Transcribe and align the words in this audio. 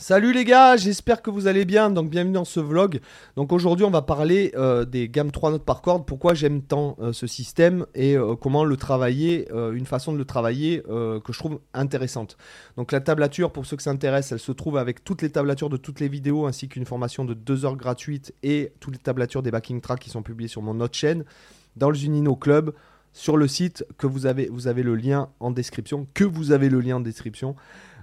Salut 0.00 0.32
les 0.32 0.44
gars, 0.44 0.76
j'espère 0.76 1.22
que 1.22 1.30
vous 1.30 1.48
allez 1.48 1.64
bien. 1.64 1.90
Donc 1.90 2.08
bienvenue 2.08 2.34
dans 2.34 2.44
ce 2.44 2.60
vlog. 2.60 3.00
Donc 3.34 3.52
aujourd'hui 3.52 3.84
on 3.84 3.90
va 3.90 4.00
parler 4.00 4.52
euh, 4.54 4.84
des 4.84 5.08
gammes 5.08 5.32
3 5.32 5.50
notes 5.50 5.64
par 5.64 5.82
corde. 5.82 6.06
Pourquoi 6.06 6.34
j'aime 6.34 6.62
tant 6.62 6.96
euh, 7.00 7.12
ce 7.12 7.26
système 7.26 7.84
et 7.96 8.16
euh, 8.16 8.36
comment 8.36 8.64
le 8.64 8.76
travailler, 8.76 9.48
une 9.50 9.86
façon 9.86 10.12
de 10.12 10.18
le 10.18 10.24
travailler 10.24 10.82
que 10.86 11.32
je 11.32 11.38
trouve 11.38 11.58
intéressante. 11.74 12.36
Donc 12.76 12.92
la 12.92 13.00
tablature, 13.00 13.50
pour 13.50 13.66
ceux 13.66 13.76
que 13.76 13.82
ça 13.82 13.90
intéresse, 13.90 14.30
elle 14.30 14.38
se 14.38 14.52
trouve 14.52 14.76
avec 14.76 15.02
toutes 15.02 15.22
les 15.22 15.30
tablatures 15.30 15.68
de 15.68 15.76
toutes 15.76 15.98
les 15.98 16.08
vidéos 16.08 16.46
ainsi 16.46 16.68
qu'une 16.68 16.84
formation 16.84 17.24
de 17.24 17.34
2 17.34 17.64
heures 17.64 17.76
gratuite 17.76 18.34
et 18.44 18.72
toutes 18.78 18.94
les 18.94 19.00
tablatures 19.00 19.42
des 19.42 19.50
backing 19.50 19.80
tracks 19.80 20.00
qui 20.00 20.10
sont 20.10 20.22
publiées 20.22 20.48
sur 20.48 20.62
mon 20.62 20.80
autre 20.80 20.96
chaîne 20.96 21.24
dans 21.76 21.90
le 21.90 21.96
Zunino 21.96 22.36
Club 22.36 22.72
sur 23.12 23.36
le 23.36 23.48
site 23.48 23.84
que 23.98 24.06
vous 24.06 24.26
avez, 24.26 24.48
vous 24.48 24.68
avez 24.68 24.82
le 24.82 24.94
lien 24.94 25.28
en 25.40 25.50
description, 25.50 26.06
que 26.14 26.24
vous 26.24 26.52
avez 26.52 26.68
le 26.68 26.80
lien 26.80 26.96
en 26.96 27.00
description. 27.00 27.56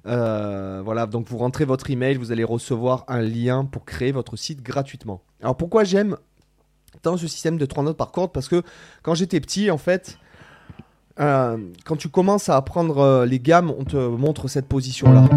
Euh, 0.07 0.81
voilà, 0.83 1.07
donc 1.07 1.27
vous 1.27 1.37
rentrez 1.37 1.65
votre 1.65 1.89
email, 1.89 2.15
vous 2.15 2.31
allez 2.31 2.43
recevoir 2.43 3.05
un 3.07 3.21
lien 3.21 3.65
pour 3.65 3.85
créer 3.85 4.11
votre 4.11 4.35
site 4.35 4.61
gratuitement. 4.61 5.21
Alors 5.41 5.57
pourquoi 5.57 5.83
j'aime 5.83 6.17
tant 7.01 7.17
ce 7.17 7.27
système 7.27 7.57
de 7.57 7.65
3 7.65 7.83
notes 7.83 7.97
par 7.97 8.11
corde? 8.11 8.31
Parce 8.31 8.47
que 8.47 8.61
quand 9.01 9.15
j'étais 9.15 9.39
petit, 9.39 9.71
en 9.71 9.77
fait, 9.77 10.19
euh, 11.19 11.57
quand 11.85 11.95
tu 11.95 12.09
commences 12.09 12.49
à 12.49 12.57
apprendre 12.57 12.99
euh, 12.99 13.25
les 13.25 13.39
gammes, 13.39 13.73
on 13.77 13.83
te 13.83 13.97
montre 13.97 14.47
cette 14.47 14.67
position-là. 14.67 15.27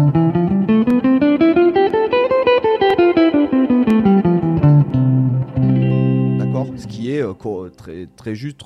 Ce 6.77 6.87
qui 6.87 7.11
est 7.11 7.23
très, 7.77 8.07
très 8.15 8.35
juste, 8.35 8.61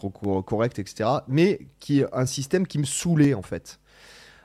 correct, 0.45 0.79
etc. 0.79 1.09
Mais 1.27 1.59
qui 1.79 2.01
est 2.01 2.05
un 2.13 2.25
système 2.25 2.67
qui 2.67 2.79
me 2.79 2.85
saoulait, 2.85 3.33
en 3.33 3.41
fait. 3.41 3.79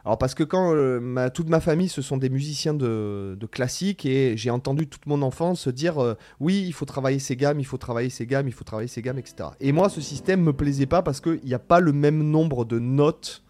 Alors 0.09 0.17
parce 0.17 0.35
que 0.35 0.43
quand 0.43 0.73
euh, 0.75 1.29
toute 1.35 1.51
ma 1.51 1.61
famille, 1.61 1.91
ce 1.91 2.01
sont 2.01 2.17
des 2.17 2.31
musiciens 2.31 2.73
de, 2.73 3.37
classique 3.51 4.07
et 4.07 4.39
j'ai 4.39 4.49
entendu 4.49 4.87
toute 4.87 5.05
mon 5.05 5.21
enfance 5.21 5.69
dire 5.69 6.03
euh, 6.03 6.15
oui, 6.41 6.65
il 6.67 6.73
faut 6.73 6.87
travailler 6.87 7.19
ces 7.19 7.37
gammes, 7.37 7.61
il 7.61 7.67
faut 7.67 7.77
travailler 7.77 8.09
ces 8.09 8.25
gammes, 8.25 8.49
il 8.49 8.55
faut 8.55 8.65
travailler 8.65 8.89
ces 8.89 9.03
gammes, 9.03 9.19
etc. 9.19 9.51
Et 9.61 9.71
moi, 9.71 9.91
ce 9.91 10.01
système 10.01 10.41
me 10.41 10.55
plaisait 10.55 10.87
pas 10.87 11.03
parce 11.03 11.21
qu'il 11.21 11.41
n'y 11.45 11.53
a 11.53 11.59
pas 11.59 11.81
le 11.81 11.93
même 11.93 12.23
nombre 12.23 12.65
de 12.65 12.79
notes 12.79 13.43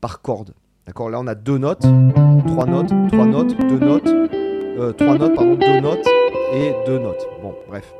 par 0.00 0.22
corde. 0.22 0.54
D'accord? 0.86 1.10
Là, 1.10 1.18
on 1.18 1.26
a 1.26 1.34
deux 1.34 1.58
notes, 1.58 1.84
trois 2.46 2.66
notes, 2.66 2.92
trois 3.08 3.26
notes, 3.26 3.56
deux 3.68 3.80
notes, 3.80 4.06
euh, 4.06 4.92
trois 4.92 5.18
notes, 5.18 5.34
pardon, 5.34 5.56
deux 5.56 5.80
notes 5.80 6.06
et 6.54 6.72
deux 6.86 7.00
notes. 7.00 7.26
Bon, 7.42 7.54
bref. 7.68 7.92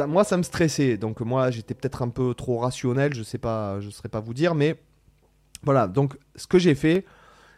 Moi, 0.00 0.24
ça 0.24 0.36
me 0.36 0.42
stressait. 0.42 0.96
Donc 0.96 1.20
moi, 1.20 1.50
j'étais 1.50 1.74
peut-être 1.74 2.02
un 2.02 2.08
peu 2.08 2.34
trop 2.34 2.58
rationnel. 2.58 3.14
Je 3.14 3.22
sais 3.22 3.38
pas, 3.38 3.80
je 3.80 3.90
saurais 3.90 4.08
pas 4.08 4.20
vous 4.20 4.34
dire, 4.34 4.54
mais 4.54 4.76
voilà, 5.62 5.86
donc 5.88 6.18
ce 6.36 6.46
que 6.46 6.58
j'ai 6.58 6.74
fait, 6.74 7.04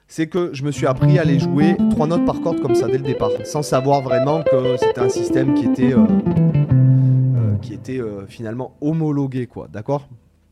c'est 0.09 0.29
que 0.29 0.51
je 0.53 0.63
me 0.63 0.71
suis 0.71 0.87
appris 0.87 1.19
à 1.19 1.23
aller 1.23 1.39
jouer 1.39 1.77
trois 1.91 2.07
notes 2.07 2.25
par 2.25 2.41
corde 2.41 2.61
comme 2.61 2.75
ça 2.75 2.87
dès 2.87 2.99
le 2.99 3.05
départ, 3.05 3.31
sans 3.45 3.63
savoir 3.63 4.03
vraiment 4.03 4.43
que 4.43 4.77
c'était 4.77 5.01
un 5.01 5.09
système 5.09 5.55
qui 5.55 5.65
était, 5.65 5.93
euh, 5.93 6.07
euh, 7.37 7.57
qui 7.61 7.75
était 7.75 7.99
euh, 7.99 8.27
finalement 8.27 8.77
homologué, 8.81 9.47
quoi, 9.47 9.69
d'accord? 9.69 10.09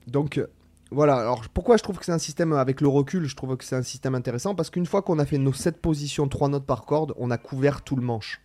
Donc 0.09 0.45
voilà, 0.91 1.17
alors 1.17 1.43
pourquoi 1.53 1.77
je 1.77 1.83
trouve 1.83 1.99
que 1.99 2.05
c'est 2.05 2.13
un 2.13 2.19
système 2.19 2.53
avec 2.53 2.81
le 2.81 2.89
recul, 2.89 3.27
je 3.27 3.37
trouve 3.37 3.57
que 3.57 3.65
c'est 3.65 3.77
un 3.77 3.83
système 3.83 4.15
intéressant, 4.15 4.57
parce 4.57 4.71
qu'une 4.71 4.87
fois 4.87 5.03
qu'on 5.03 5.19
a 5.21 5.25
fait 5.25 5.39
nos 5.39 5.53
sept 5.53 5.81
positions, 5.81 6.27
trois 6.27 6.49
notes 6.49 6.67
par 6.67 6.85
corde, 6.85 7.15
on 7.17 7.31
a 7.31 7.39
couvert 7.39 7.83
tout 7.83 7.95
le 7.95 8.03
manche. 8.03 8.41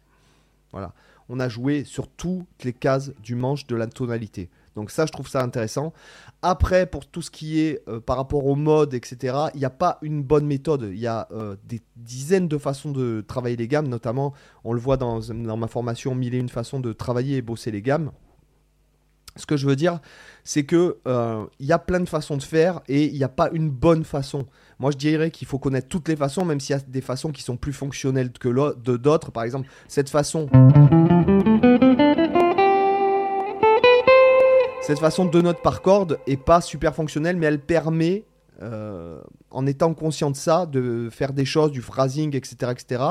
Voilà, 0.71 0.93
on 1.29 1.39
a 1.39 1.47
joué 1.47 1.83
sur 1.83 2.07
toutes 2.07 2.63
les 2.63 2.73
cases 2.73 3.11
du 3.21 3.35
manche 3.35 3.67
de 3.67 3.75
la 3.75 3.87
tonalité. 3.87 4.49
Donc 4.75 4.91
ça, 4.91 5.05
je 5.05 5.11
trouve 5.11 5.27
ça 5.27 5.43
intéressant. 5.43 5.93
Après, 6.41 6.85
pour 6.85 7.05
tout 7.05 7.21
ce 7.21 7.29
qui 7.29 7.59
est 7.59 7.81
euh, 7.87 7.99
par 7.99 8.17
rapport 8.17 8.45
au 8.45 8.55
mode, 8.55 8.93
etc., 8.93 9.35
il 9.53 9.59
n'y 9.59 9.65
a 9.65 9.69
pas 9.69 9.99
une 10.01 10.23
bonne 10.23 10.45
méthode. 10.45 10.89
Il 10.91 10.99
y 10.99 11.07
a 11.07 11.27
euh, 11.31 11.55
des 11.65 11.81
dizaines 11.97 12.47
de 12.47 12.57
façons 12.57 12.91
de 12.91 13.23
travailler 13.27 13.57
les 13.57 13.67
gammes, 13.67 13.87
notamment, 13.87 14.33
on 14.63 14.73
le 14.73 14.79
voit 14.79 14.97
dans, 14.97 15.21
ma 15.33 15.67
formation, 15.67 16.15
mille 16.15 16.33
et 16.33 16.39
une 16.39 16.49
façons 16.49 16.79
de 16.79 16.93
travailler 16.93 17.37
et 17.37 17.41
bosser 17.41 17.71
les 17.71 17.81
gammes. 17.81 18.11
Ce 19.35 19.45
que 19.45 19.57
je 19.57 19.67
veux 19.67 19.75
dire, 19.75 19.99
c'est 20.43 20.63
que 20.63 20.97
euh, 21.07 21.45
il 21.59 21.65
y 21.65 21.71
a 21.71 21.79
plein 21.79 21.99
de 21.99 22.09
façons 22.09 22.35
de 22.37 22.43
faire 22.43 22.81
et 22.87 23.05
il 23.05 23.13
n'y 23.13 23.23
a 23.23 23.29
pas 23.29 23.49
une 23.53 23.69
bonne 23.69 24.03
façon. 24.03 24.45
Moi, 24.79 24.91
je 24.91 24.97
dirais 24.97 25.31
qu'il 25.31 25.47
faut 25.47 25.59
connaître 25.59 25.87
toutes 25.87 26.07
les 26.07 26.15
façons, 26.15 26.45
même 26.45 26.59
s'il 26.59 26.75
y 26.75 26.79
a 26.79 26.81
des 26.81 27.01
façons 27.01 27.31
qui 27.31 27.43
sont 27.43 27.57
plus 27.57 27.73
fonctionnelles 27.73 28.31
que 28.31 28.49
d'autres. 28.97 29.31
Par 29.31 29.43
exemple, 29.43 29.67
cette 29.87 30.09
façon. 30.09 30.49
Cette 34.89 34.99
façon 34.99 35.25
de 35.25 35.41
notes 35.41 35.61
par 35.61 35.83
corde 35.83 36.17
est 36.25 36.35
pas 36.43 36.61
super 36.61 36.95
fonctionnelle, 36.95 37.37
mais 37.37 37.45
elle 37.45 37.59
permet, 37.59 38.25
euh, 38.63 39.21
en 39.51 39.67
étant 39.67 39.93
conscient 39.93 40.31
de 40.31 40.35
ça, 40.35 40.65
de 40.65 41.09
faire 41.11 41.31
des 41.31 41.45
choses, 41.45 41.71
du 41.71 41.83
phrasing, 41.83 42.35
etc. 42.35 42.71
etc. 42.71 43.03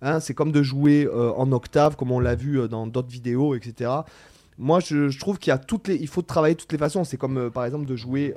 Hein, 0.00 0.20
c'est 0.20 0.34
comme 0.34 0.52
de 0.52 0.62
jouer 0.62 1.06
euh, 1.06 1.32
en 1.32 1.50
octave, 1.50 1.96
comme 1.96 2.12
on 2.12 2.20
l'a 2.20 2.36
vu 2.36 2.60
euh, 2.60 2.68
dans 2.68 2.86
d'autres 2.86 3.10
vidéos, 3.10 3.56
etc. 3.56 3.90
Moi, 4.58 4.78
je, 4.80 5.18
trouve 5.18 5.38
qu'il 5.38 5.50
y 5.50 5.54
a 5.54 5.58
toutes 5.58 5.88
les, 5.88 5.96
il 5.96 6.06
faut 6.06 6.22
travailler 6.22 6.54
toutes 6.54 6.70
les 6.70 6.78
façons. 6.78 7.04
C'est 7.04 7.16
comme, 7.16 7.50
par 7.50 7.64
exemple, 7.64 7.86
de 7.86 7.96
jouer. 7.96 8.34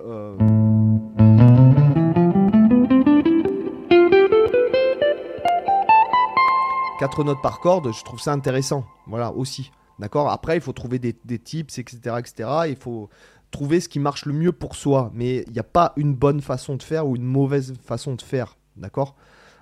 Quatre 7.00 7.24
notes 7.24 7.42
par 7.44 7.60
corde, 7.60 7.94
je 7.94 8.04
trouve 8.04 8.20
ça 8.20 8.34
intéressant. 8.34 8.86
Voilà, 9.06 9.32
aussi. 9.32 9.72
D'accord? 10.00 10.30
Après, 10.30 10.58
il 10.58 10.62
faut 10.62 10.74
trouver 10.74 10.98
des, 10.98 11.14
tips, 11.14 11.78
etc., 11.78 12.16
etc. 12.18 12.50
Il 12.70 12.76
faut 12.76 13.10
trouver 13.52 13.80
ce 13.80 13.88
qui 13.88 14.00
marche 14.00 14.26
le 14.26 14.34
mieux 14.34 14.52
pour 14.52 14.76
soi. 14.76 15.12
Mais 15.14 15.44
il 15.46 15.54
n'y 15.54 15.60
a 15.60 15.64
pas 15.64 15.94
une 15.98 16.16
bonne 16.16 16.42
façon 16.42 16.76
de 16.76 16.84
faire 16.84 17.08
ou 17.08 17.16
une 17.16 17.26
mauvaise 17.26 17.76
façon 17.86 18.16
de 18.16 18.22
faire. 18.24 18.58
D'accord? 18.76 19.16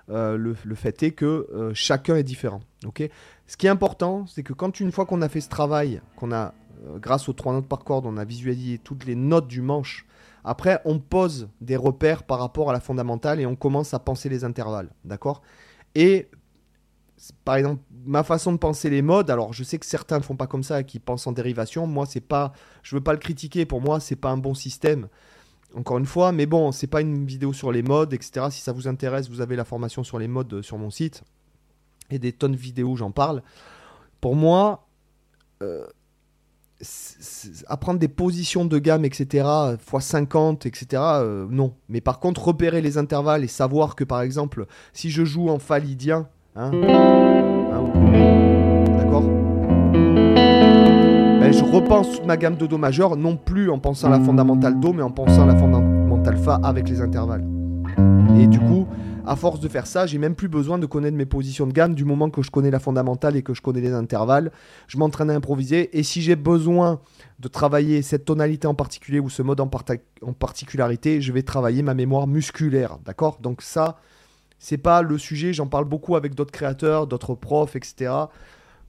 Euh, 0.09 0.37
le, 0.37 0.75
fait 0.75 1.01
est 1.03 1.11
que 1.11 1.47
euh, 1.53 1.71
chacun 1.73 2.15
est 2.15 2.23
différent. 2.23 2.61
Ce 3.47 3.57
qui 3.57 3.65
est 3.65 3.69
important, 3.69 4.25
c'est 4.27 4.43
que 4.43 4.53
quand 4.53 4.79
une 4.79 4.91
fois 4.91 5.05
qu'on 5.05 5.21
a 5.21 5.29
fait 5.29 5.41
ce 5.41 5.49
travail, 5.49 6.01
qu'on 6.15 6.31
a, 6.31 6.53
euh, 6.85 6.99
grâce 6.99 7.27
aux 7.27 7.33
trois 7.33 7.53
notes 7.53 7.67
par 7.67 7.83
corde, 7.83 8.05
on 8.05 8.17
a 8.17 8.25
visualisé 8.25 8.77
toutes 8.77 9.05
les 9.05 9.15
notes 9.15 9.47
du 9.47 9.61
manche, 9.61 10.05
après 10.43 10.79
on 10.85 10.99
pose 10.99 11.49
des 11.61 11.75
repères 11.75 12.23
par 12.23 12.39
rapport 12.39 12.69
à 12.69 12.73
la 12.73 12.79
fondamentale 12.79 13.39
et 13.39 13.47
on 13.47 13.55
commence 13.55 13.93
à 13.95 13.99
penser 13.99 14.29
les 14.29 14.43
intervalles. 14.43 14.89
D'accord? 15.05 15.41
Et 15.95 16.29
par 17.43 17.55
exemple, 17.55 17.81
ma 18.05 18.23
façon 18.23 18.51
de 18.51 18.57
penser 18.57 18.89
les 18.89 19.01
modes, 19.01 19.31
alors 19.31 19.53
je 19.53 19.63
sais 19.63 19.79
que 19.79 19.85
certains 19.85 20.17
ne 20.17 20.23
font 20.23 20.35
pas 20.35 20.47
comme 20.47 20.63
ça, 20.63 20.83
qui 20.83 20.99
pensent 20.99 21.25
en 21.25 21.31
dérivation. 21.31 21.87
Moi, 21.87 22.05
c'est 22.05 22.21
pas, 22.21 22.53
je 22.83 22.95
veux 22.95 23.01
pas 23.01 23.13
le 23.13 23.19
critiquer. 23.19 23.65
Pour 23.65 23.81
moi, 23.81 23.99
c'est 23.99 24.15
pas 24.15 24.29
un 24.29 24.37
bon 24.37 24.53
système. 24.53 25.07
Encore 25.75 25.97
une 25.97 26.05
fois, 26.05 26.31
mais 26.31 26.45
bon, 26.45 26.71
c'est 26.71 26.87
pas 26.87 27.01
une 27.01 27.25
vidéo 27.25 27.51
sur 27.51 27.71
les 27.71 27.83
modes, 27.83 28.13
etc. 28.13 28.47
Si 28.49 28.61
ça 28.61 28.71
vous 28.71 28.87
intéresse, 28.87 29.29
vous 29.29 29.41
avez 29.41 29.55
la 29.55 29.65
formation 29.65 30.03
sur 30.03 30.19
les 30.19 30.27
modes 30.27 30.61
sur 30.61 30.77
mon 30.77 30.89
site 30.89 31.23
et 32.09 32.19
des 32.19 32.31
tonnes 32.31 32.53
de 32.53 32.57
vidéos, 32.57 32.95
j'en 32.95 33.11
parle. 33.11 33.43
Pour 34.21 34.35
moi, 34.35 34.87
euh, 35.61 35.85
apprendre 37.67 37.99
des 37.99 38.07
positions 38.07 38.65
de 38.65 38.79
gamme, 38.79 39.05
etc., 39.05 39.47
x 39.73 40.05
50, 40.05 40.65
etc., 40.65 41.01
non. 41.49 41.75
Mais 41.89 41.99
par 41.99 42.19
contre, 42.19 42.45
repérer 42.45 42.81
les 42.81 42.97
intervalles 42.97 43.43
et 43.43 43.47
savoir 43.47 43.95
que, 43.95 44.03
par 44.03 44.21
exemple, 44.21 44.67
si 44.93 45.09
je 45.09 45.25
joue 45.25 45.49
en 45.49 45.59
fa 45.59 45.79
lydien, 45.79 46.29
Hein 46.55 47.54
repense 51.65 52.11
toute 52.11 52.25
ma 52.25 52.37
gamme 52.37 52.55
de 52.55 52.67
Do 52.67 52.77
majeur, 52.77 53.15
non 53.15 53.37
plus 53.37 53.69
en 53.69 53.79
pensant 53.79 54.07
à 54.07 54.17
la 54.17 54.23
fondamentale 54.23 54.79
Do, 54.79 54.93
mais 54.93 55.03
en 55.03 55.11
pensant 55.11 55.43
à 55.43 55.45
la 55.45 55.55
fondamentale 55.55 56.37
Fa 56.37 56.59
avec 56.63 56.89
les 56.89 57.01
intervalles. 57.01 57.45
Et 58.39 58.47
du 58.47 58.59
coup, 58.59 58.87
à 59.25 59.35
force 59.35 59.59
de 59.59 59.67
faire 59.67 59.87
ça, 59.87 60.05
j'ai 60.05 60.17
même 60.17 60.35
plus 60.35 60.47
besoin 60.47 60.77
de 60.77 60.85
connaître 60.85 61.17
mes 61.17 61.25
positions 61.25 61.65
de 61.65 61.73
gamme 61.73 61.95
du 61.95 62.05
moment 62.05 62.29
que 62.29 62.41
je 62.41 62.51
connais 62.51 62.71
la 62.71 62.79
fondamentale 62.79 63.35
et 63.35 63.41
que 63.41 63.53
je 63.53 63.61
connais 63.61 63.81
les 63.81 63.93
intervalles. 63.93 64.51
Je 64.87 64.97
m'entraîne 64.97 65.29
à 65.29 65.33
improviser 65.33 65.97
et 65.97 66.03
si 66.03 66.21
j'ai 66.21 66.35
besoin 66.35 66.99
de 67.39 67.47
travailler 67.47 68.01
cette 68.01 68.25
tonalité 68.25 68.67
en 68.67 68.75
particulier 68.75 69.19
ou 69.19 69.29
ce 69.29 69.41
mode 69.41 69.59
en, 69.59 69.69
en 70.21 70.33
particularité, 70.33 71.21
je 71.21 71.31
vais 71.31 71.43
travailler 71.43 71.81
ma 71.81 71.93
mémoire 71.93 72.27
musculaire. 72.27 72.97
D'accord? 73.05 73.39
Donc 73.41 73.61
ça, 73.61 73.97
c'est 74.59 74.77
pas 74.77 75.01
le 75.01 75.17
sujet, 75.17 75.53
j'en 75.53 75.67
parle 75.67 75.85
beaucoup 75.85 76.15
avec 76.15 76.35
d'autres 76.35 76.51
créateurs, 76.51 77.07
d'autres 77.07 77.35
profs, 77.35 77.75
etc. 77.75 78.11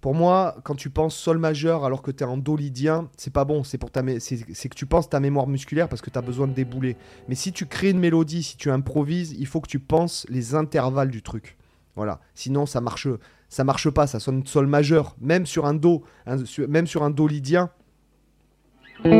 Pour 0.07 0.15
moi, 0.15 0.55
quand 0.63 0.77
tu 0.77 0.89
penses 0.89 1.17
sol 1.17 1.39
majeur 1.39 1.85
alors 1.85 2.01
que 2.01 2.13
tu 2.13 2.23
es 2.23 2.27
en 2.29 2.37
do 2.37 2.55
lydien, 2.55 3.09
c'est 3.17 3.33
pas 3.33 3.45
bon, 3.45 3.65
c'est 3.65 3.77
que 3.77 4.75
tu 4.77 4.87
penses 4.87 5.09
ta 5.09 5.19
mémoire 5.19 5.49
musculaire 5.49 5.89
parce 5.89 6.01
que 6.01 6.11
tu 6.11 6.17
as 6.17 6.23
besoin 6.23 6.47
de 6.47 6.53
débouler. 6.53 6.97
Mais 7.29 7.35
si 7.35 7.51
tu 7.51 7.67
crées 7.67 7.91
une 7.91 7.99
mélodie, 7.99 8.45
si 8.45 8.57
tu 8.57 8.71
improvises, 8.71 9.35
il 9.37 9.49
faut 9.49 9.61
que 9.61 9.67
tu 9.67 9.81
penses 9.81 10.25
les 10.29 10.55
intervalles 10.55 11.11
du 11.11 11.23
truc. 11.23 11.57
Voilà. 11.97 12.21
Sinon 12.35 12.67
ça 12.67 12.81
marche 12.81 13.09
ça 13.49 13.65
marche 13.65 13.91
pas, 13.91 14.07
ça 14.07 14.21
sonne 14.21 14.47
sol 14.47 14.69
majeur, 14.69 15.17
même 15.21 15.45
sur 15.45 15.67
un 15.67 15.75
do, 15.75 16.05
même 16.69 16.87
sur 16.87 17.03
un 17.03 17.11
do 17.11 17.27
lydien. 17.27 17.71
Il 19.05 19.11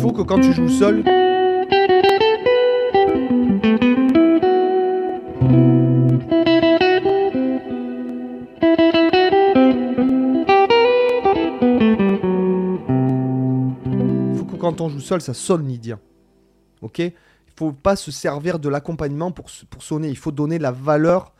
faut 0.00 0.10
que 0.10 0.22
quand 0.22 0.40
tu 0.40 0.52
joues 0.52 0.68
seul, 0.68 1.04
seul, 15.00 15.20
ça 15.20 15.34
sonne 15.34 15.64
nidien. 15.64 15.98
Ok? 16.82 16.98
Il 16.98 17.12
faut 17.56 17.72
pas 17.72 17.96
se 17.96 18.10
servir 18.10 18.58
de 18.58 18.68
l'accompagnement 18.68 19.32
pour, 19.32 19.46
pour 19.70 19.82
sonner. 19.82 20.08
Il 20.08 20.16
faut 20.16 20.32
donner 20.32 20.58
la 20.58 20.70
valeur 20.70 21.34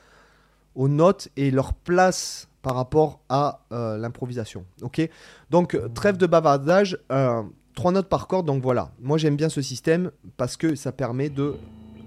aux 0.75 0.89
notes 0.89 1.29
et 1.37 1.51
leur 1.51 1.75
place 1.75 2.49
par 2.63 2.75
rapport 2.75 3.21
à 3.29 3.65
euh, 3.73 3.97
l'improvisation. 3.99 4.65
Ok? 4.83 5.09
Donc, 5.51 5.79
trêve 5.95 6.17
de 6.17 6.27
bavardage, 6.27 6.99
euh, 7.13 7.43
trois 7.79 7.93
notes 7.93 8.09
par 8.09 8.27
corde. 8.27 8.47
Donc 8.47 8.63
voilà, 8.63 8.91
moi 9.01 9.19
j'aime 9.19 9.37
bien 9.37 9.49
ce 9.49 9.63
système 9.63 10.11
parce 10.37 10.57
que 10.57 10.75
ça 10.75 10.91
permet 10.91 11.29
de 11.29 11.55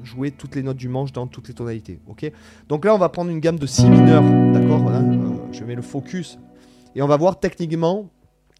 jouer 0.04 0.32
toutes 0.32 0.56
les 0.56 0.64
notes 0.64 0.78
du 0.78 0.90
manche 0.90 1.14
dans 1.14 1.28
toutes 1.28 1.48
les 1.48 1.54
tonalités. 1.54 2.00
Ok? 2.08 2.30
Donc 2.68 2.86
là, 2.86 2.94
on 2.94 2.98
va 2.98 3.10
prendre 3.10 3.32
une 3.32 3.40
gamme 3.40 3.58
de 3.58 3.66
si 3.66 3.90
mineurs. 3.90 4.24
D'accord? 4.54 4.90
Hein, 4.90 5.04
euh, 5.14 5.54
Je 5.54 5.64
mets 5.64 5.76
le 5.76 5.82
focus 5.82 6.38
et 6.94 7.02
on 7.02 7.08
va 7.08 7.16
voir 7.16 7.40
techniquement 7.40 8.10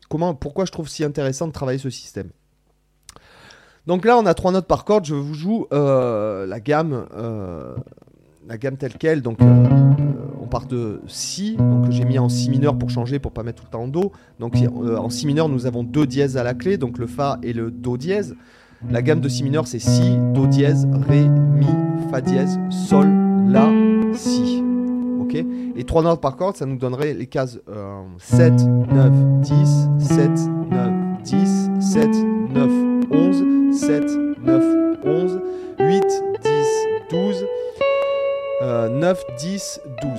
comment, 0.10 0.34
pourquoi 0.34 0.66
je 0.66 0.72
trouve 0.72 0.88
si 0.88 1.04
intéressant 1.04 1.48
de 1.48 1.52
travailler 1.52 1.80
ce 1.80 1.90
système. 1.90 2.30
Donc 3.88 4.06
là, 4.06 4.18
on 4.18 4.26
a 4.26 4.34
trois 4.34 4.52
notes 4.52 4.68
par 4.68 4.86
corde. 4.86 5.06
Je 5.06 5.16
vous 5.16 5.34
joue 5.34 5.68
la 5.72 6.60
gamme 6.60 7.06
la 8.52 8.58
gamme 8.58 8.78
telle 8.78 8.94
quelle. 8.94 9.22
Donc, 9.22 9.42
euh, 9.42 9.68
on 10.42 10.48
part 10.48 10.66
de 10.66 11.02
Si. 11.08 11.56
Donc, 11.56 11.90
j'ai 11.90 12.06
mis 12.06 12.20
en 12.20 12.30
Si 12.30 12.50
mineur 12.50 12.78
pour 12.78 12.90
changer, 12.90 13.20
pour 13.20 13.32
pas 13.32 13.44
mettre 13.44 13.62
tout 13.62 13.68
le 13.68 13.72
temps 13.72 13.84
en 13.84 13.88
Do. 13.88 14.12
Donc, 14.40 14.56
euh, 14.58 14.98
en 14.98 15.10
Si 15.10 15.26
mineur, 15.26 15.50
nous 15.50 15.66
avons 15.66 15.84
deux 15.84 16.06
dièses 16.06 16.38
à 16.38 16.44
la 16.44 16.54
clé, 16.54 16.78
donc 16.78 16.98
le 16.98 17.08
Fa 17.08 17.40
et 17.44 17.54
le 17.54 17.72
Do 17.72 17.98
dièse. 17.98 18.36
La 18.90 19.02
gamme 19.02 19.22
de 19.22 19.30
Si 19.30 19.44
mineur, 19.44 19.68
c'est 19.68 19.80
Si, 19.80 20.18
Do 20.34 20.48
dièse, 20.48 20.88
Ré, 21.08 21.28
Mi, 21.30 21.68
Fa 22.10 22.20
dièse, 22.20 22.60
Sol, 22.70 23.08
La, 23.48 23.70
Si. 24.14 24.64
Ok 25.22 25.36
Et 25.76 25.84
trois 25.86 26.02
notes 26.02 26.20
par 26.20 26.36
corde, 26.36 26.58
ça 26.58 26.66
nous 26.66 26.78
donnerait 26.78 27.14
les 27.14 27.28
cases 27.28 27.60
7, 28.18 28.54
9, 28.92 29.12
10, 29.42 29.90
7, 30.00 30.30
9, 30.72 31.22
10, 31.24 31.70
7, 31.80 32.10
9, 32.54 32.72
11, 33.12 33.61
7, 33.74 34.04
9, 34.44 34.98
11, 35.04 35.40
8, 35.80 36.04
10, 36.44 36.52
12. 37.10 37.46
9, 38.62 39.24
10, 39.38 39.82
12. 40.02 40.12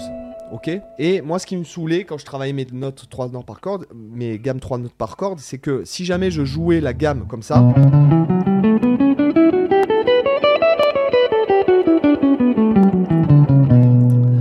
Ok? 0.52 0.70
Et 0.99 1.20
moi, 1.20 1.38
ce 1.38 1.46
qui 1.46 1.56
me 1.56 1.64
saoulait 1.64 2.04
quand 2.04 2.19
je 2.19 2.25
travaillais 2.25 2.52
mes 2.52 2.66
notes 2.72 3.06
3 3.08 3.28
notes 3.28 3.46
par 3.46 3.60
corde, 3.60 3.87
mes 3.94 4.38
gammes 4.38 4.60
3 4.60 4.78
notes 4.78 4.94
par 4.94 5.16
corde, 5.16 5.38
c'est 5.38 5.58
que 5.58 5.84
si 5.84 6.04
jamais 6.04 6.31
je 6.31 6.44
jouais 6.44 6.81
la 6.81 6.93
gamme 6.93 7.26
comme 7.26 7.43
ça. 7.43 7.62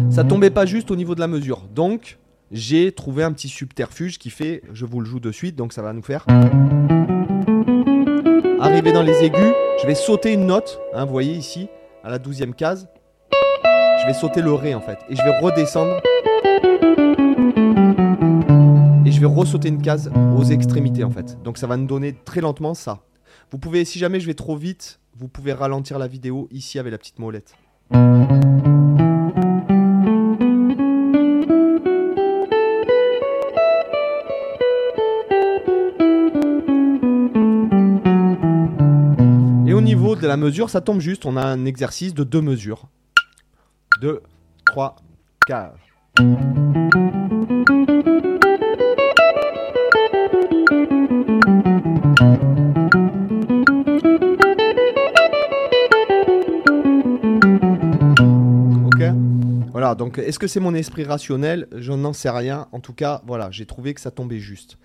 Ça 0.10 0.24
tombait 0.24 0.50
pas 0.50 0.66
juste 0.66 0.92
au 0.92 0.96
niveau 0.96 1.16
de 1.16 1.20
la 1.20 1.28
mesure. 1.28 1.68
Donc, 1.74 2.18
j'ai 2.52 2.92
trouvé 2.92 3.24
un 3.24 3.32
petit 3.32 3.48
subterfuge 3.48 4.20
qui 4.20 4.30
fait, 4.30 4.62
je 4.74 4.86
vous 4.86 5.00
le 5.00 5.06
joue 5.06 5.20
de 5.20 5.32
suite, 5.32 5.56
donc 5.56 5.74
ça 5.74 5.82
va 5.82 5.94
nous 5.94 6.04
faire. 6.04 6.26
Arriver 8.82 8.94
dans 8.96 9.04
les 9.04 9.24
aigus, 9.24 9.54
je 9.80 9.86
vais 9.86 9.94
sauter 9.94 10.34
une 10.34 10.48
note, 10.48 10.82
hein, 10.96 11.06
vous 11.06 11.12
voyez 11.12 11.34
ici, 11.34 11.70
à 12.04 12.10
la 12.10 12.18
12e 12.18 12.56
case 12.56 12.88
je 14.02 14.08
vais 14.08 14.14
sauter 14.14 14.42
le 14.42 14.52
Ré 14.54 14.74
en 14.74 14.82
fait. 14.82 14.98
Et 15.08 15.16
je 15.16 15.22
vais 15.22 15.38
redescendre. 15.38 16.02
Et 19.06 19.12
je 19.12 19.20
vais 19.20 19.28
ressauter 19.28 19.68
une 19.68 19.84
case 19.84 20.12
aux 20.36 20.46
extrémités 20.46 21.04
en 21.04 21.12
fait. 21.12 21.38
Donc 21.44 21.60
ça 21.60 21.68
va 21.68 21.78
nous 21.78 21.86
donner 21.86 22.16
très 22.26 22.42
lentement 22.42 22.74
ça. 22.74 23.02
Vous 23.52 23.60
pouvez, 23.60 23.86
si 23.86 24.00
jamais 24.00 24.20
je 24.20 24.26
vais 24.26 24.34
trop 24.34 24.56
vite, 24.56 25.00
vous 25.16 25.28
pouvez 25.28 25.54
ralentir 25.54 26.00
la 26.00 26.08
vidéo 26.08 26.48
ici 26.50 26.80
avec 26.80 26.92
la 26.92 26.98
petite 26.98 27.20
molette. 27.20 27.54
De 40.22 40.28
la 40.28 40.38
mesure, 40.38 40.70
ça 40.70 40.82
tombe 40.82 41.02
juste. 41.02 41.26
On 41.26 41.36
a 41.36 41.44
un 41.44 41.66
exercice 41.66 42.14
de 42.14 42.24
deux 42.24 42.42
mesures. 42.42 42.88
2, 44.02 44.22
3, 44.66 44.96
4. 45.48 45.74
Ok 58.86 59.04
Voilà, 59.72 59.96
donc 59.96 60.20
est-ce 60.20 60.38
que 60.38 60.48
c'est 60.48 60.60
mon 60.60 60.76
esprit 60.76 61.04
rationnel? 61.04 61.68
Je 61.76 61.94
n'en 61.94 62.14
sais 62.14 62.30
rien. 62.30 62.68
En 62.72 62.80
tout 62.80 62.94
cas, 62.94 63.22
voilà, 63.26 63.50
j'ai 63.52 63.66
trouvé 63.66 63.96
que 63.96 64.02
ça 64.02 64.12
tombait 64.12 64.40
juste. 64.40 64.78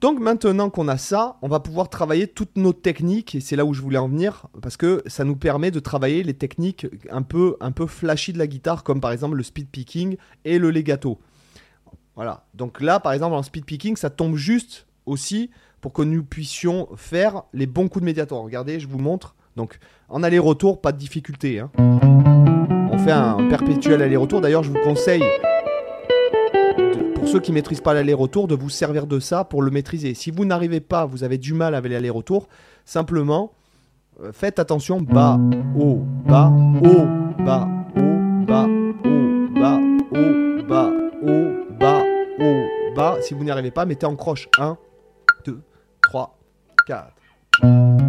Donc 0.00 0.20
maintenant 0.20 0.70
qu'on 0.70 0.86
a 0.86 0.96
ça, 0.96 1.36
on 1.42 1.48
va 1.48 1.58
pouvoir 1.58 1.90
travailler 1.90 2.28
toutes 2.28 2.56
nos 2.56 2.72
techniques, 2.72 3.34
et 3.34 3.40
c'est 3.40 3.56
là 3.56 3.64
où 3.64 3.74
je 3.74 3.82
voulais 3.82 3.98
en 3.98 4.08
venir, 4.08 4.46
parce 4.62 4.76
que 4.76 5.02
ça 5.06 5.24
nous 5.24 5.34
permet 5.34 5.72
de 5.72 5.80
travailler 5.80 6.22
les 6.22 6.34
techniques 6.34 6.86
un 7.10 7.22
peu, 7.22 7.56
un 7.60 7.72
peu 7.72 7.86
flashy 7.86 8.32
de 8.32 8.38
la 8.38 8.46
guitare, 8.46 8.84
comme 8.84 9.00
par 9.00 9.10
exemple 9.10 9.36
le 9.36 9.42
speed 9.42 9.68
picking 9.68 10.16
et 10.44 10.58
le 10.58 10.70
legato. 10.70 11.18
Voilà, 12.14 12.46
donc 12.54 12.80
là 12.80 13.00
par 13.00 13.12
exemple 13.12 13.34
en 13.34 13.42
speed 13.42 13.64
picking, 13.64 13.96
ça 13.96 14.08
tombe 14.08 14.36
juste 14.36 14.86
aussi 15.04 15.50
pour 15.80 15.92
que 15.92 16.02
nous 16.02 16.22
puissions 16.22 16.88
faire 16.96 17.42
les 17.52 17.66
bons 17.66 17.88
coups 17.88 18.02
de 18.02 18.06
médiator. 18.06 18.42
Regardez, 18.42 18.78
je 18.78 18.86
vous 18.86 18.98
montre. 18.98 19.34
Donc 19.56 19.78
en 20.08 20.22
aller-retour, 20.22 20.80
pas 20.80 20.92
de 20.92 20.98
difficulté. 20.98 21.58
Hein. 21.58 21.70
On 21.78 22.98
fait 22.98 23.12
un 23.12 23.48
perpétuel 23.48 24.02
aller-retour. 24.02 24.40
D'ailleurs, 24.40 24.62
je 24.62 24.70
vous 24.70 24.80
conseille 24.82 25.22
ceux 27.28 27.40
qui 27.40 27.52
maîtrisent 27.52 27.82
pas 27.82 27.92
l'aller-retour, 27.92 28.48
de 28.48 28.54
vous 28.54 28.70
servir 28.70 29.06
de 29.06 29.20
ça 29.20 29.44
pour 29.44 29.60
le 29.62 29.70
maîtriser. 29.70 30.14
Si 30.14 30.30
vous 30.30 30.46
n'arrivez 30.46 30.80
pas, 30.80 31.04
vous 31.04 31.24
avez 31.24 31.36
du 31.36 31.52
mal 31.52 31.74
avec 31.74 31.92
l'aller-retour, 31.92 32.48
simplement 32.84 33.52
euh, 34.22 34.32
faites 34.32 34.58
attention 34.58 35.00
bas, 35.00 35.38
haut, 35.78 36.02
bas, 36.26 36.50
haut, 36.82 37.06
bas, 37.44 37.68
haut, 37.96 38.46
bas, 38.46 38.66
haut, 39.04 39.48
bas, 39.54 39.78
haut, 40.14 40.62
bas, 40.66 40.90
haut, 41.22 41.76
bas, 41.78 42.02
haut, 42.40 42.94
bas. 42.96 43.16
Si 43.20 43.34
vous 43.34 43.44
n'y 43.44 43.50
arrivez 43.50 43.70
pas, 43.70 43.84
mettez 43.84 44.06
en 44.06 44.16
croche 44.16 44.48
1, 44.58 44.78
2, 45.44 45.60
3, 46.02 46.38
4. 46.86 48.07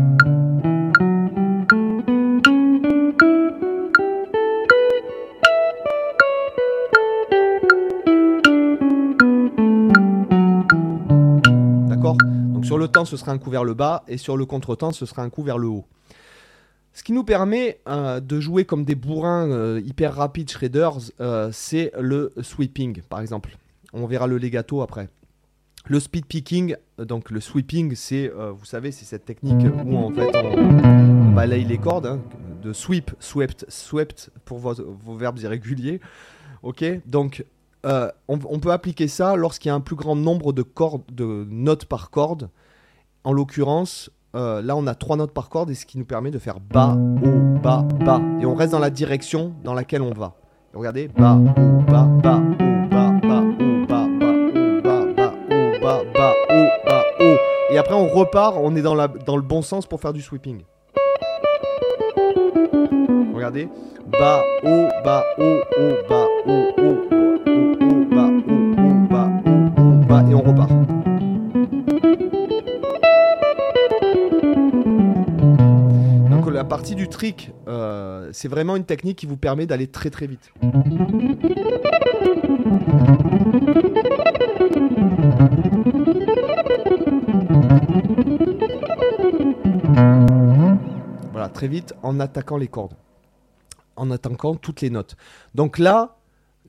Sur 12.69 12.77
le 12.77 12.87
temps, 12.87 13.03
ce 13.03 13.17
sera 13.17 13.31
un 13.31 13.39
coup 13.39 13.49
vers 13.49 13.63
le 13.63 13.73
bas, 13.73 14.03
et 14.07 14.17
sur 14.17 14.37
le 14.37 14.45
contretemps, 14.45 14.91
ce 14.91 15.07
sera 15.07 15.23
un 15.23 15.31
coup 15.31 15.41
vers 15.41 15.57
le 15.57 15.67
haut. 15.67 15.87
Ce 16.93 17.01
qui 17.01 17.13
nous 17.13 17.23
permet 17.23 17.79
euh, 17.87 18.19
de 18.19 18.39
jouer 18.39 18.63
comme 18.63 18.85
des 18.85 18.93
bourrins 18.93 19.49
euh, 19.49 19.81
hyper 19.83 20.13
rapides 20.13 20.51
shredders, 20.51 20.99
euh, 21.19 21.49
c'est 21.51 21.91
le 21.99 22.31
sweeping, 22.43 23.01
par 23.09 23.21
exemple. 23.21 23.57
On 23.91 24.05
verra 24.05 24.27
le 24.27 24.37
legato 24.37 24.83
après. 24.83 25.09
Le 25.87 25.99
speed 25.99 26.27
picking, 26.27 26.75
donc 26.99 27.31
le 27.31 27.39
sweeping, 27.39 27.95
c'est, 27.95 28.31
vous 28.31 28.65
savez, 28.65 28.91
c'est 28.91 29.05
cette 29.05 29.25
technique 29.25 29.65
où 29.83 29.95
on, 29.95 30.11
balaye 31.31 31.65
les 31.65 31.79
cordes, 31.79 32.05
hein, 32.05 32.19
de 32.61 32.71
sweep, 32.71 33.09
swept, 33.19 33.65
swept 33.67 34.29
pour 34.45 34.59
vos, 34.59 35.15
verbes 35.15 35.39
irréguliers. 35.39 36.01
Ok, 36.61 36.85
donc 37.07 37.43
on, 37.83 38.59
peut 38.59 38.71
appliquer 38.71 39.07
ça 39.07 39.35
lorsqu'il 39.35 39.69
y 39.69 39.71
a 39.71 39.75
un 39.75 39.79
plus 39.79 39.95
grand 39.95 40.15
nombre 40.15 40.53
de, 40.53 40.61
cordes, 40.61 41.01
de 41.11 41.47
notes 41.49 41.85
par 41.85 42.11
corde. 42.11 42.49
En 43.23 43.33
l'occurrence, 43.33 44.09
euh, 44.35 44.61
là 44.61 44.75
on 44.75 44.87
a 44.87 44.95
trois 44.95 45.17
notes 45.17 45.33
par 45.33 45.49
corde 45.49 45.69
et 45.69 45.75
ce 45.75 45.85
qui 45.85 45.97
nous 45.97 46.05
permet 46.05 46.31
de 46.31 46.39
faire 46.39 46.59
bas, 46.59 46.95
haut, 47.23 47.59
bas, 47.61 47.85
bas. 47.99 48.21
Et 48.39 48.45
on 48.45 48.55
reste 48.55 48.71
dans 48.71 48.79
la 48.79 48.89
direction 48.89 49.53
dans 49.63 49.73
laquelle 49.73 50.01
on 50.01 50.13
va. 50.13 50.35
regardez, 50.73 51.09
bas, 51.09 51.35
haut, 51.35 51.81
bas, 51.89 52.07
bas, 52.23 52.39
haut, 52.39 52.89
bas, 52.89 53.11
bas, 53.21 53.43
haut, 53.59 53.85
bas, 53.87 54.07
bas, 54.19 54.33
haut, 54.55 54.81
bas, 54.81 55.05
bas, 55.15 55.33
haut, 55.49 55.81
bas, 55.81 56.03
bas, 56.13 56.33
haut, 56.49 56.67
bas, 56.87 57.03
haut. 57.19 57.37
Et 57.71 57.77
après 57.77 57.93
on 57.93 58.07
repart, 58.07 58.55
on 58.57 58.75
est 58.75 58.81
dans, 58.81 58.95
la, 58.95 59.07
dans 59.07 59.35
le 59.35 59.41
bon 59.41 59.61
sens 59.61 59.85
pour 59.85 59.99
faire 59.99 60.13
du 60.13 60.21
sweeping. 60.21 60.61
Regardez, 63.33 63.67
bas, 64.11 64.43
haut, 64.63 64.87
bas, 65.03 65.23
haut, 65.37 65.59
haut, 65.77 65.95
bas, 66.09 66.25
haut, 66.45 66.73
haut, 66.77 67.19
et 70.29 70.33
on 70.35 70.41
repart. 70.41 70.98
Partie 76.69 76.93
du 76.93 77.09
trick, 77.09 77.51
euh, 77.67 78.29
c'est 78.31 78.47
vraiment 78.47 78.75
une 78.75 78.85
technique 78.85 79.17
qui 79.17 79.25
vous 79.25 79.37
permet 79.37 79.65
d'aller 79.65 79.87
très 79.87 80.11
très 80.11 80.27
vite. 80.27 80.51
Voilà, 91.31 91.49
très 91.49 91.67
vite 91.67 91.95
en 92.03 92.19
attaquant 92.19 92.57
les 92.57 92.67
cordes, 92.67 92.93
en 93.95 94.11
attaquant 94.11 94.53
toutes 94.53 94.81
les 94.81 94.91
notes. 94.91 95.17
Donc 95.55 95.79
là, 95.79 96.15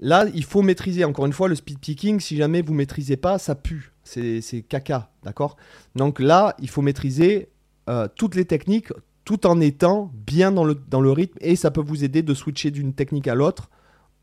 Là, 0.03 0.25
il 0.33 0.45
faut 0.45 0.63
maîtriser. 0.63 1.05
Encore 1.05 1.27
une 1.27 1.35
fois, 1.35 1.47
le 1.47 1.55
speed 1.55 1.79
picking, 1.79 2.21
si 2.21 2.35
jamais 2.39 2.63
vous 2.63 2.73
maîtrisez 2.73 3.19
pas, 3.19 3.39
ça 3.39 3.55
pue. 3.55 3.93
C'est 4.03 4.65
caca, 4.67 5.11
d'accord? 5.25 5.59
Donc 5.95 6.21
là, 6.21 6.57
il 6.59 6.71
faut 6.71 6.81
maîtriser 6.81 7.51
euh, 7.91 8.09
toutes 8.17 8.35
les 8.35 8.47
techniques 8.47 8.95
tout 9.25 9.47
en 9.47 9.61
étant 9.61 10.11
bien 10.15 10.53
dans 10.53 10.65
le, 10.65 11.13
rythme 11.13 11.39
et 11.41 11.57
ça 11.57 11.71
peut 11.71 11.81
vous 11.81 12.05
aider 12.05 12.23
de 12.23 12.35
switcher 12.35 12.71
d'une 12.71 12.95
technique 12.95 13.29
à 13.29 13.35
l'autre 13.35 13.71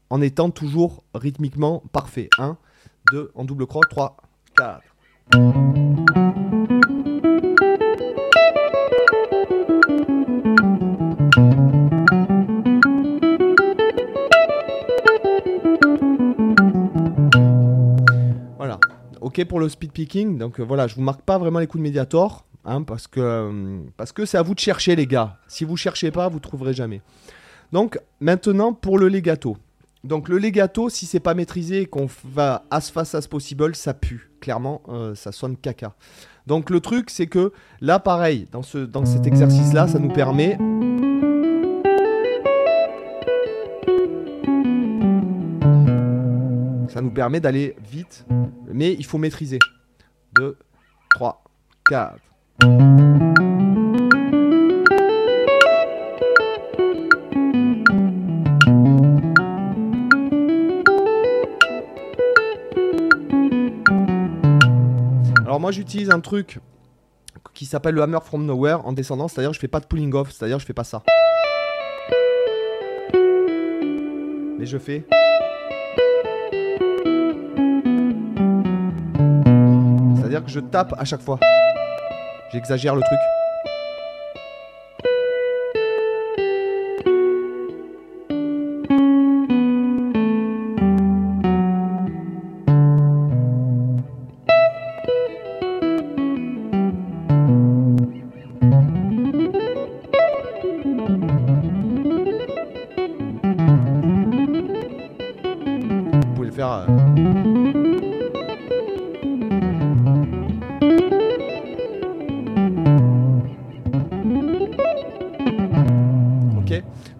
en 0.09 0.21
étant 0.21 0.49
toujours 0.49 1.03
rythmiquement 1.13 1.83
parfait. 1.91 2.29
1, 2.37 2.57
2, 3.11 3.31
en 3.35 3.45
double 3.45 3.67
croix, 3.67 3.81
3, 3.89 4.17
4. 4.57 4.81
Voilà. 18.57 18.79
Ok 19.21 19.43
pour 19.45 19.59
le 19.59 19.69
speed 19.69 19.91
picking. 19.91 20.37
Donc 20.37 20.59
euh, 20.59 20.63
voilà, 20.63 20.87
je 20.87 20.95
vous 20.95 21.01
marque 21.01 21.21
pas 21.21 21.37
vraiment 21.37 21.59
les 21.59 21.67
coups 21.67 21.79
de 21.79 21.83
médiator. 21.83 22.46
Hein, 22.69 22.83
parce 22.83 23.07
que 23.07 23.21
euh, 23.21 23.79
parce 23.95 24.11
que 24.11 24.25
c'est 24.25 24.37
à 24.37 24.41
vous 24.41 24.53
de 24.53 24.59
chercher 24.59 24.97
les 24.97 25.07
gars. 25.07 25.37
Si 25.47 25.63
vous 25.63 25.77
cherchez 25.77 26.11
pas, 26.11 26.27
vous 26.27 26.39
trouverez 26.39 26.73
jamais. 26.73 27.01
Donc 27.71 27.97
maintenant 28.19 28.73
pour 28.73 28.99
le 28.99 29.07
legato. 29.07 29.55
Donc 30.03 30.27
le 30.27 30.37
legato, 30.37 30.89
si 30.89 31.05
c'est 31.05 31.21
pas 31.21 31.33
maîtrisé 31.33 31.83
et 31.83 31.85
qu'on 31.85 32.09
va 32.25 32.65
as 32.69 32.91
fast 32.91 33.15
as 33.15 33.25
possible, 33.27 33.73
ça 33.73 33.93
pue. 33.93 34.31
Clairement, 34.41 34.81
euh, 34.89 35.15
ça 35.15 35.31
sonne 35.31 35.55
caca. 35.55 35.95
Donc 36.45 36.69
le 36.69 36.81
truc, 36.81 37.09
c'est 37.09 37.27
que 37.27 37.53
là, 37.79 37.99
pareil, 37.99 38.47
dans, 38.51 38.63
ce, 38.63 38.79
dans 38.79 39.05
cet 39.05 39.25
exercice-là, 39.25 39.87
ça 39.87 39.99
nous 39.99 40.11
permet... 40.11 40.57
Ça 46.89 47.01
nous 47.01 47.11
permet 47.11 47.39
d'aller 47.39 47.75
vite, 47.81 48.25
mais 48.71 48.93
il 48.93 49.05
faut 49.05 49.17
maîtriser. 49.17 49.59
2, 50.35 50.57
3, 51.15 51.43
4. 51.89 52.17
Alors 52.59 52.69
moi 65.59 65.71
j'utilise 65.71 66.09
un 66.09 66.19
truc 66.19 66.59
qui 67.53 67.67
s'appelle 67.67 67.93
le 67.93 68.01
hammer 68.01 68.17
from 68.23 68.43
nowhere 68.43 68.79
en 68.85 68.91
descendant, 68.91 69.27
c'est-à-dire 69.27 69.53
je 69.53 69.59
fais 69.59 69.67
pas 69.67 69.79
de 69.79 69.85
pulling 69.85 70.11
off, 70.15 70.31
c'est-à-dire 70.31 70.57
je 70.57 70.65
fais 70.65 70.73
pas 70.73 70.83
ça. 70.83 71.03
Mais 74.57 74.65
je 74.65 74.79
fais 74.79 75.05
C'est-à-dire 80.15 80.43
que 80.43 80.49
je 80.49 80.59
tape 80.59 80.95
à 80.97 81.05
chaque 81.05 81.21
fois. 81.21 81.39
J'exagère 82.51 82.95
le 82.95 83.01
truc. 83.01 83.36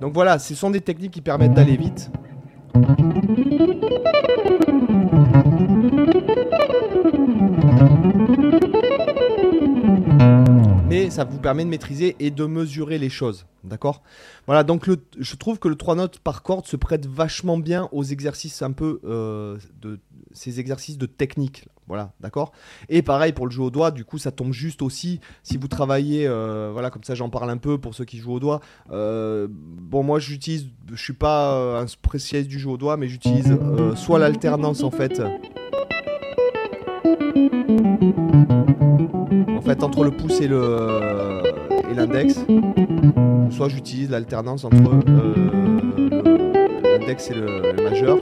Donc 0.01 0.13
voilà, 0.13 0.39
ce 0.39 0.55
sont 0.55 0.69
des 0.69 0.81
techniques 0.81 1.13
qui 1.13 1.21
permettent 1.21 1.53
d'aller 1.53 1.77
vite. 1.77 2.11
Mais 10.87 11.09
ça 11.09 11.25
vous 11.25 11.39
permet 11.39 11.65
de 11.65 11.69
maîtriser 11.69 12.15
et 12.19 12.31
de 12.31 12.45
mesurer 12.45 12.97
les 12.97 13.09
choses. 13.09 13.45
D'accord? 13.63 14.01
Voilà, 14.45 14.63
donc 14.63 14.89
je 15.19 15.35
trouve 15.35 15.59
que 15.59 15.67
le 15.67 15.75
3 15.75 15.95
notes 15.95 16.19
par 16.19 16.41
corde 16.41 16.65
se 16.65 16.77
prête 16.77 17.05
vachement 17.05 17.57
bien 17.57 17.89
aux 17.91 18.03
exercices 18.03 18.61
un 18.61 18.71
peu 18.71 19.01
euh, 19.03 19.57
de 19.81 19.99
ces 20.33 20.59
exercices 20.59 20.97
de 20.97 21.05
technique. 21.05 21.67
Voilà, 21.87 22.11
d'accord? 22.19 22.51
Et 22.89 23.01
pareil 23.01 23.31
pour 23.31 23.45
le 23.45 23.51
jeu 23.51 23.61
au 23.61 23.69
doigt, 23.69 23.91
du 23.91 24.03
coup 24.03 24.17
ça 24.17 24.31
tombe 24.31 24.51
juste 24.51 24.81
aussi 24.81 25.21
si 25.43 25.57
vous 25.57 25.69
travaillez, 25.69 26.27
euh, 26.27 26.69
voilà, 26.73 26.89
comme 26.89 27.03
ça 27.03 27.15
j'en 27.15 27.29
parle 27.29 27.49
un 27.49 27.57
peu 27.57 27.77
pour 27.77 27.95
ceux 27.95 28.03
qui 28.03 28.17
jouent 28.17 28.33
au 28.33 28.39
doigt. 28.39 28.59
Euh, 28.91 29.47
bon, 29.49 30.03
moi 30.03 30.19
j'utilise, 30.19 30.67
je 30.91 31.01
suis 31.01 31.13
pas 31.13 31.53
euh, 31.53 31.81
un 31.81 31.87
spécialiste 31.87 32.49
du 32.49 32.59
jeu 32.59 32.69
au 32.69 32.77
doigt, 32.77 32.97
mais 32.97 33.07
j'utilise 33.07 33.57
soit 33.95 34.19
l'alternance 34.19 34.83
en 34.83 34.91
fait. 34.91 35.21
En 39.55 39.61
fait, 39.61 39.83
entre 39.83 40.03
le 40.03 40.11
pouce 40.11 40.41
et 40.41 40.47
le 40.47 41.43
et 41.89 41.93
l'index, 41.93 42.45
soit 43.49 43.69
j'utilise 43.69 44.09
l'alternance 44.09 44.65
entre 44.65 44.99
l'index 46.83 47.31
et 47.31 47.33
le 47.33 47.83
majeur. 47.83 48.17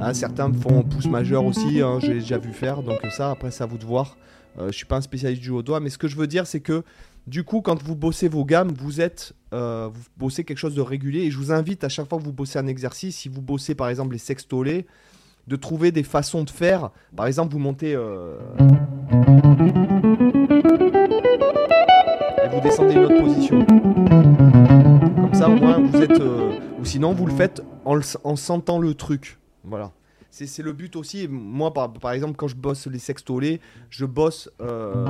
Hein, 0.00 0.14
certains 0.14 0.52
font 0.52 0.82
pouce 0.82 1.06
majeur 1.06 1.44
aussi, 1.44 1.80
hein, 1.80 1.98
j'ai 2.00 2.14
déjà 2.14 2.38
vu 2.38 2.52
faire, 2.52 2.82
donc 2.82 3.00
ça, 3.10 3.30
après, 3.32 3.50
c'est 3.50 3.64
à 3.64 3.66
vous 3.66 3.78
de 3.78 3.84
voir. 3.84 4.16
Euh, 4.58 4.68
je 4.68 4.76
suis 4.76 4.86
pas 4.86 4.96
un 4.96 5.00
spécialiste 5.00 5.42
du 5.42 5.50
au 5.50 5.62
doigt, 5.62 5.80
mais 5.80 5.90
ce 5.90 5.98
que 5.98 6.08
je 6.08 6.16
veux 6.16 6.26
dire, 6.26 6.46
c'est 6.46 6.60
que 6.60 6.84
du 7.26 7.44
coup, 7.44 7.60
quand 7.60 7.82
vous 7.82 7.94
bossez 7.94 8.28
vos 8.28 8.44
gammes, 8.44 8.72
vous 8.78 9.00
êtes, 9.00 9.34
euh, 9.52 9.88
vous 9.92 10.02
bossez 10.16 10.44
quelque 10.44 10.58
chose 10.58 10.74
de 10.74 10.80
régulier. 10.80 11.24
Et 11.24 11.30
je 11.30 11.36
vous 11.36 11.52
invite 11.52 11.84
à 11.84 11.88
chaque 11.88 12.08
fois 12.08 12.18
que 12.18 12.24
vous 12.24 12.32
bossez 12.32 12.58
un 12.58 12.66
exercice, 12.66 13.16
si 13.16 13.28
vous 13.28 13.42
bossez 13.42 13.74
par 13.74 13.88
exemple 13.88 14.12
les 14.12 14.18
sextolés, 14.18 14.86
de 15.46 15.56
trouver 15.56 15.92
des 15.92 16.02
façons 16.04 16.42
de 16.44 16.50
faire. 16.50 16.90
Par 17.16 17.26
exemple, 17.26 17.52
vous 17.52 17.58
montez 17.58 17.94
euh, 17.94 18.38
et 22.44 22.48
vous 22.48 22.60
descendez 22.62 22.94
une 22.94 23.04
autre 23.04 23.20
position. 23.20 23.64
Comme 23.66 25.34
ça, 25.34 25.50
au 25.50 25.56
moins, 25.56 25.80
vous 25.80 26.00
êtes. 26.00 26.20
euh, 26.20 26.52
ou 26.80 26.84
sinon, 26.84 27.12
vous 27.12 27.26
le 27.26 27.32
faites 27.32 27.62
en 27.84 28.36
sentant 28.36 28.78
le 28.78 28.94
truc. 28.94 29.37
Voilà. 29.68 29.92
C'est 30.30 30.62
le 30.62 30.72
but 30.72 30.94
aussi. 30.96 31.26
Moi, 31.26 31.72
par, 31.72 31.92
par 31.92 32.12
exemple, 32.12 32.36
quand 32.36 32.48
je 32.48 32.56
bosse 32.56 32.86
les 32.86 32.98
sextolés, 32.98 33.60
je 33.88 34.04
bosse. 34.04 34.50
euh, 34.60 35.04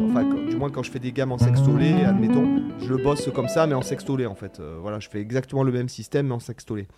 enfin, 0.00 0.24
du 0.24 0.56
moins, 0.56 0.70
quand 0.70 0.82
je 0.82 0.90
fais 0.90 0.98
des 0.98 1.12
gammes 1.12 1.32
en 1.32 1.38
sextolé, 1.38 1.92
admettons, 2.04 2.62
je 2.80 2.88
le 2.88 3.02
bosse 3.02 3.30
comme 3.34 3.48
ça, 3.48 3.66
mais 3.66 3.74
en 3.74 3.82
sextolé 3.82 4.26
en 4.26 4.34
fait. 4.34 4.58
Euh, 4.58 4.78
voilà, 4.80 4.98
je 4.98 5.08
fais 5.08 5.20
exactement 5.20 5.62
le 5.62 5.72
même 5.72 5.88
système, 5.88 6.28
mais 6.28 6.34
en 6.34 6.40
sextolé. 6.40 6.88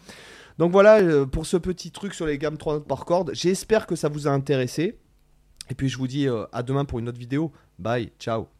Donc 0.59 0.73
voilà 0.73 0.99
euh, 1.01 1.27
pour 1.27 1.47
ce 1.47 1.57
petit 1.57 1.91
truc 1.91 2.15
sur 2.15 2.27
les 2.27 2.39
gammes 2.39 2.57
3 2.57 2.75
notes 2.75 2.87
par 2.87 3.05
corde. 3.05 3.31
J'espère 3.35 3.87
que 3.87 3.97
ça 3.97 4.09
vous 4.09 4.29
a 4.29 4.31
intéressé. 4.31 4.99
Et 5.71 5.75
puis 5.75 5.89
je 5.89 5.99
vous 5.99 6.07
dis 6.07 6.27
à 6.53 6.63
demain 6.63 6.85
pour 6.87 6.99
une 6.99 7.09
autre 7.09 7.19
vidéo. 7.19 7.53
Bye, 7.79 8.11
ciao. 8.19 8.58